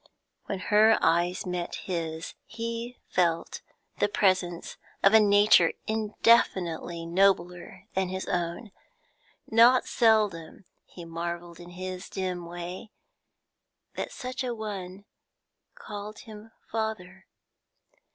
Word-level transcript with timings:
When 0.45 0.57
her 0.57 0.97
eyes 0.99 1.45
met 1.45 1.75
his, 1.75 2.33
he 2.47 2.97
felt 3.09 3.61
the 3.99 4.09
presence 4.09 4.77
of 5.03 5.13
a 5.13 5.19
nature 5.19 5.73
indefinitely 5.85 7.05
nobler 7.05 7.85
than 7.93 8.09
his 8.09 8.25
own; 8.27 8.71
not 9.45 9.85
seldom 9.85 10.65
he 10.85 11.05
marvelled 11.05 11.59
in 11.59 11.69
his 11.69 12.09
dim 12.09 12.47
way 12.47 12.89
that 13.93 14.11
such 14.11 14.43
a 14.43 14.55
one 14.55 15.05
called 15.75 16.21
him 16.21 16.49
father. 16.71 17.27